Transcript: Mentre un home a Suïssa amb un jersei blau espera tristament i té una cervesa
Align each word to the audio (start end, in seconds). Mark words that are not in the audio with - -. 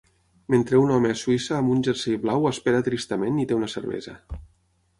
Mentre 0.53 0.79
un 0.85 0.93
home 0.93 1.11
a 1.15 1.17
Suïssa 1.23 1.53
amb 1.59 1.73
un 1.75 1.83
jersei 1.89 2.17
blau 2.25 2.49
espera 2.53 2.81
tristament 2.89 3.39
i 3.45 3.49
té 3.53 3.59
una 3.61 3.73
cervesa 3.77 4.17